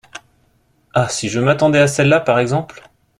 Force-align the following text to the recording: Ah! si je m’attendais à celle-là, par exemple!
Ah! 0.95 1.09
si 1.09 1.29
je 1.29 1.39
m’attendais 1.39 1.77
à 1.77 1.85
celle-là, 1.87 2.19
par 2.21 2.39
exemple! 2.39 2.89